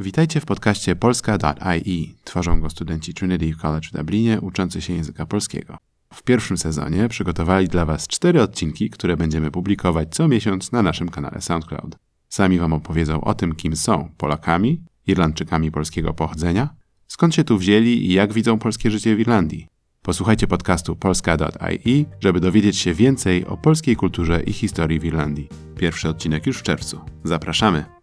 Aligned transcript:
Witajcie 0.00 0.40
w 0.40 0.44
podcaście 0.44 0.96
polska.ie. 0.96 2.06
Tworzą 2.24 2.60
go 2.60 2.70
studenci 2.70 3.14
Trinity 3.14 3.52
College 3.52 3.88
w 3.88 3.96
Dublinie 3.96 4.40
uczący 4.40 4.80
się 4.80 4.92
języka 4.92 5.26
polskiego. 5.26 5.76
W 6.14 6.22
pierwszym 6.22 6.58
sezonie 6.58 7.08
przygotowali 7.08 7.68
dla 7.68 7.84
Was 7.84 8.08
cztery 8.08 8.42
odcinki, 8.42 8.90
które 8.90 9.16
będziemy 9.16 9.50
publikować 9.50 10.08
co 10.14 10.28
miesiąc 10.28 10.72
na 10.72 10.82
naszym 10.82 11.08
kanale 11.08 11.40
SoundCloud. 11.40 11.96
Sami 12.28 12.58
Wam 12.58 12.72
opowiedzą 12.72 13.20
o 13.20 13.34
tym, 13.34 13.54
kim 13.54 13.76
są 13.76 14.08
Polakami, 14.16 14.82
Irlandczykami 15.06 15.70
polskiego 15.70 16.14
pochodzenia, 16.14 16.68
skąd 17.06 17.34
się 17.34 17.44
tu 17.44 17.58
wzięli 17.58 18.06
i 18.06 18.12
jak 18.12 18.32
widzą 18.32 18.58
polskie 18.58 18.90
życie 18.90 19.16
w 19.16 19.20
Irlandii. 19.20 19.66
Posłuchajcie 20.02 20.46
podcastu 20.46 20.96
polska.ie, 20.96 22.04
żeby 22.20 22.40
dowiedzieć 22.40 22.76
się 22.78 22.94
więcej 22.94 23.46
o 23.46 23.56
polskiej 23.56 23.96
kulturze 23.96 24.42
i 24.42 24.52
historii 24.52 25.00
w 25.00 25.04
Irlandii. 25.04 25.48
Pierwszy 25.76 26.08
odcinek 26.08 26.46
już 26.46 26.58
w 26.58 26.62
czerwcu. 26.62 27.00
Zapraszamy! 27.24 27.99